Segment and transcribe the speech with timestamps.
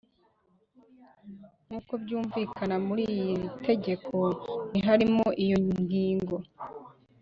[1.67, 4.15] nkuko byumvikana muri iri tegeko
[4.69, 6.35] ntiharimo iyo ngingo